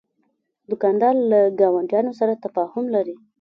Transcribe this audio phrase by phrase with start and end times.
[0.69, 3.15] دوکاندار له ګاونډیانو سره تفاهم لري.